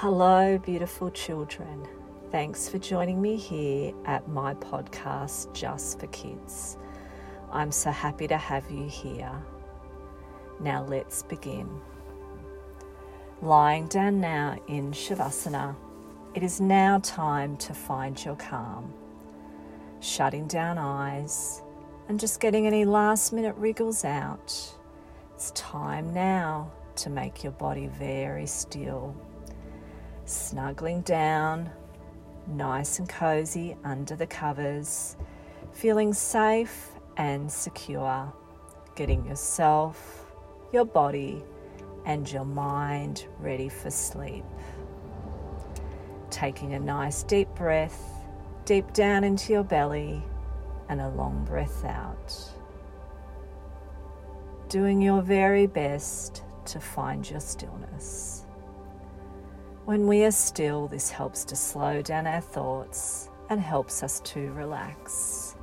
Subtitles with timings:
[0.00, 1.84] Hello, beautiful children.
[2.30, 6.78] Thanks for joining me here at my podcast, Just for Kids.
[7.50, 9.32] I'm so happy to have you here.
[10.60, 11.68] Now, let's begin.
[13.42, 15.74] Lying down now in Shavasana,
[16.32, 18.94] it is now time to find your calm.
[19.98, 21.60] Shutting down eyes
[22.08, 24.76] and just getting any last minute wriggles out.
[25.34, 29.16] It's time now to make your body very still
[30.28, 31.70] snuggling down,
[32.46, 35.16] nice and cozy under the covers,
[35.72, 38.32] feeling safe and secure,
[38.94, 40.26] getting yourself,
[40.72, 41.42] your body,
[42.04, 44.44] and your mind ready for sleep.
[46.30, 48.18] Taking a nice deep breath
[48.68, 50.22] deep down into your belly
[50.90, 52.38] and a long breath out.
[54.68, 58.44] Doing your very best to find your stillness.
[59.88, 64.52] When we are still, this helps to slow down our thoughts and helps us to
[64.52, 65.56] relax.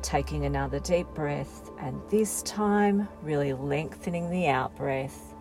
[0.00, 5.34] Taking another deep breath, and this time really lengthening the out breath.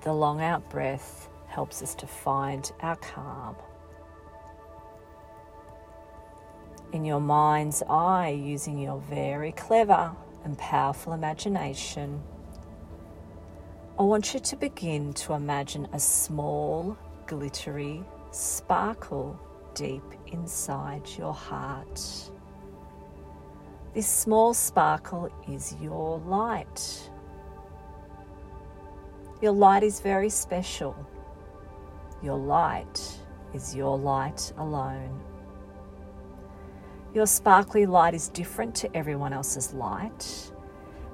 [0.00, 3.56] The long out breath helps us to find our calm.
[6.94, 12.22] In your mind's eye, using your very clever and powerful imagination,
[14.00, 19.38] I want you to begin to imagine a small, glittery sparkle
[19.74, 22.00] deep inside your heart.
[23.92, 27.10] This small sparkle is your light.
[29.42, 30.96] Your light is very special.
[32.22, 33.18] Your light
[33.52, 35.20] is your light alone.
[37.12, 40.52] Your sparkly light is different to everyone else's light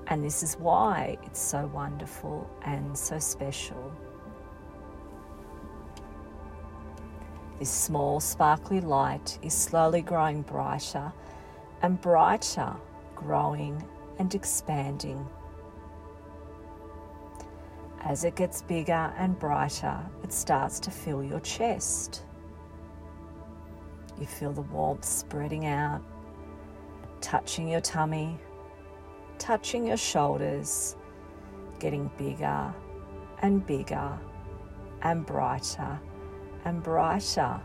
[0.09, 3.93] and this is why it's so wonderful and so special.
[7.59, 11.13] This small sparkly light is slowly growing brighter
[11.83, 12.75] and brighter,
[13.15, 13.83] growing
[14.19, 15.27] and expanding.
[18.01, 22.23] As it gets bigger and brighter, it starts to fill your chest.
[24.21, 26.03] You feel the warmth spreading out,
[27.21, 28.39] touching your tummy,
[29.39, 30.97] touching your shoulders,
[31.79, 32.75] getting bigger
[33.43, 34.19] and bigger
[35.03, 36.01] and brighter
[36.65, 37.61] and brighter,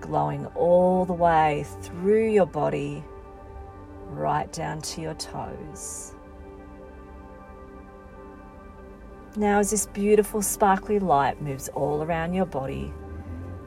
[0.00, 3.02] glowing all the way through your body,
[4.10, 6.14] right down to your toes.
[9.36, 12.92] Now, as this beautiful sparkly light moves all around your body,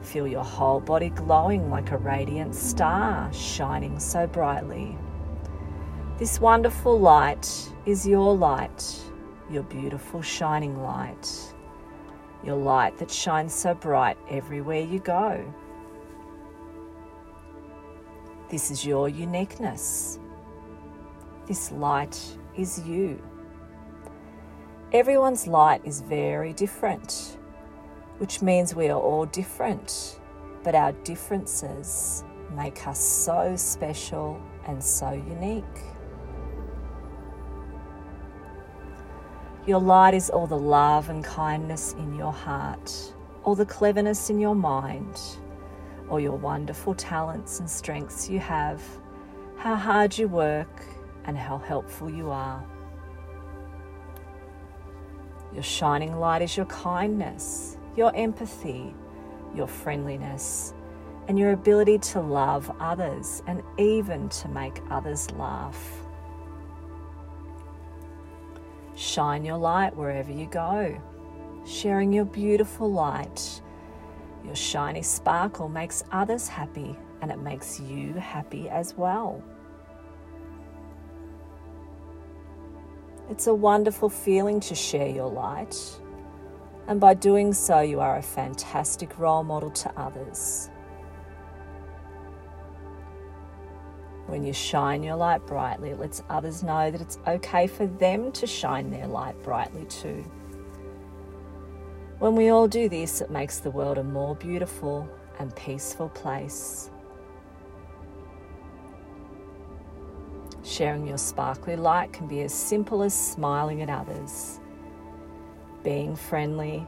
[0.01, 4.97] feel your whole body glowing like a radiant star, shining so brightly.
[6.17, 7.47] This wonderful light
[7.85, 8.99] is your light,
[9.51, 11.53] your beautiful shining light,
[12.43, 15.45] your light that shines so bright everywhere you go.
[18.49, 20.17] This is your uniqueness.
[21.45, 22.19] This light
[22.55, 23.21] is you.
[24.93, 27.37] Everyone's light is very different,
[28.17, 30.19] which means we are all different,
[30.63, 32.23] but our differences
[32.55, 35.63] make us so special and so unique.
[39.67, 43.13] Your light is all the love and kindness in your heart,
[43.43, 45.19] all the cleverness in your mind,
[46.09, 48.81] all your wonderful talents and strengths you have,
[49.57, 50.85] how hard you work,
[51.25, 52.63] and how helpful you are.
[55.53, 58.95] Your shining light is your kindness, your empathy,
[59.53, 60.73] your friendliness,
[61.27, 66.06] and your ability to love others and even to make others laugh.
[68.97, 70.99] Shine your light wherever you go,
[71.67, 73.61] sharing your beautiful light.
[74.43, 79.43] Your shiny sparkle makes others happy and it makes you happy as well.
[83.29, 85.77] It's a wonderful feeling to share your light,
[86.87, 90.71] and by doing so, you are a fantastic role model to others.
[94.27, 98.31] When you shine your light brightly, it lets others know that it's okay for them
[98.33, 100.23] to shine their light brightly too.
[102.19, 105.07] When we all do this, it makes the world a more beautiful
[105.39, 106.89] and peaceful place.
[110.63, 114.59] Sharing your sparkly light can be as simple as smiling at others,
[115.83, 116.85] being friendly,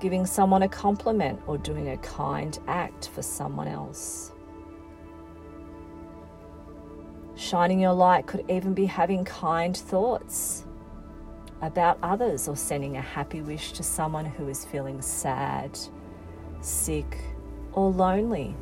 [0.00, 4.32] giving someone a compliment, or doing a kind act for someone else.
[7.52, 10.64] Shining your light could even be having kind thoughts,
[11.60, 15.78] about others or sending a happy wish to someone who is feeling sad,
[16.62, 17.18] sick,
[17.74, 18.56] or lonely.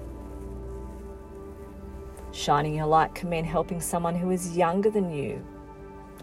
[2.33, 5.47] Shining your light can mean helping someone who is younger than you,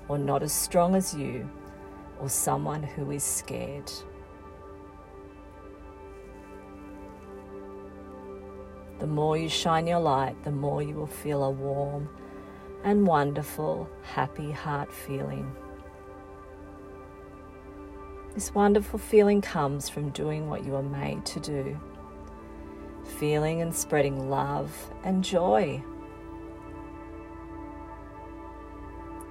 [0.09, 1.49] or not as strong as you,
[2.19, 3.89] or someone who is scared.
[8.99, 12.09] The more you shine your light, the more you will feel a warm
[12.83, 15.53] and wonderful, happy heart feeling.
[18.33, 21.79] This wonderful feeling comes from doing what you are made to do,
[23.17, 24.71] feeling and spreading love
[25.03, 25.83] and joy.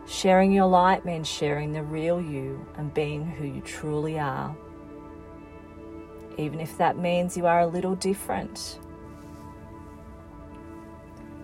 [0.08, 4.56] Sharing your light means sharing the real you and being who you truly are,
[6.36, 8.80] even if that means you are a little different.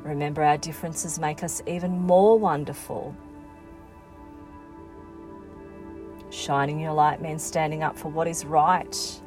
[0.03, 3.15] Remember, our differences make us even more wonderful.
[6.31, 9.21] Shining your light means standing up for what is right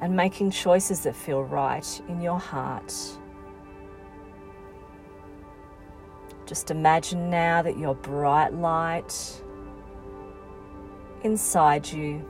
[0.00, 2.94] and making choices that feel right in your heart.
[6.44, 9.42] Just imagine now that your bright light
[11.24, 12.24] inside you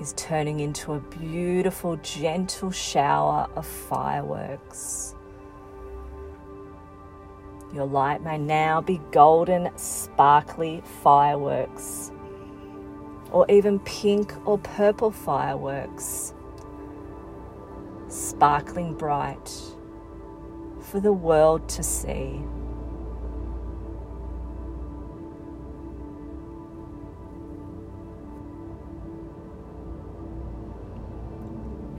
[0.00, 5.14] is turning into a beautiful, gentle shower of fireworks.
[7.72, 12.10] Your light may now be golden, sparkly fireworks,
[13.30, 16.32] or even pink or purple fireworks,
[18.08, 19.52] sparkling bright
[20.80, 22.42] for the world to see.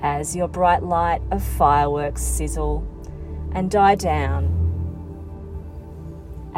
[0.02, 2.88] As your bright light of fireworks sizzle
[3.52, 4.59] and die down,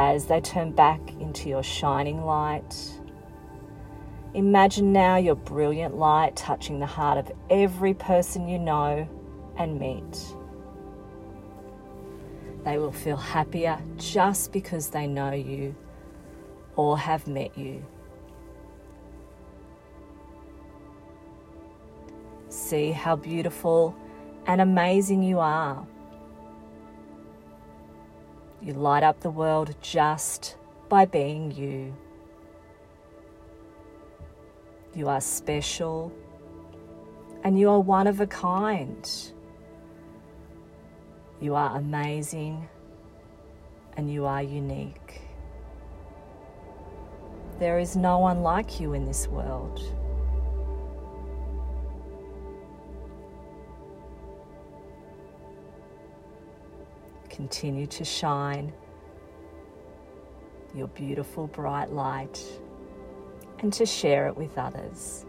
[0.01, 2.75] as they turn back into your shining light.
[4.33, 9.07] Imagine now your brilliant light touching the heart of every person you know
[9.57, 10.35] and meet.
[12.63, 15.75] They will feel happier just because they know you
[16.75, 17.85] or have met you.
[22.49, 23.95] See how beautiful
[24.47, 25.85] and amazing you are.
[28.63, 30.55] You light up the world just
[30.87, 31.95] by being you.
[34.93, 36.11] You are special
[37.43, 39.09] and you are one of a kind.
[41.39, 42.67] You are amazing
[43.97, 45.21] and you are unique.
[47.57, 49.81] There is no one like you in this world.
[57.41, 58.71] Continue to shine
[60.75, 62.39] your beautiful bright light
[63.57, 65.25] and to share it with others.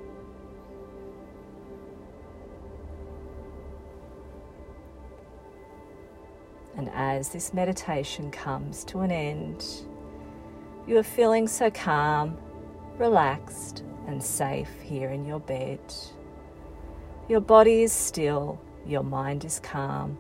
[6.77, 9.65] And as this meditation comes to an end,
[10.87, 12.37] you are feeling so calm,
[12.99, 15.81] relaxed, and safe here in your bed.
[17.31, 20.19] Your body is still, your mind is calm,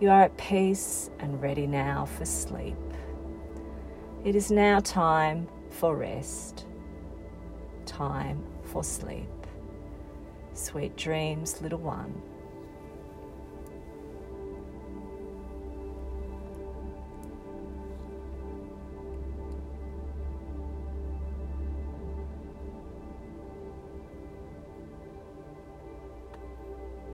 [0.00, 2.76] you are at peace and ready now for sleep.
[4.24, 6.66] It is now time for rest,
[7.86, 9.28] time for sleep.
[10.54, 12.20] Sweet dreams, little one.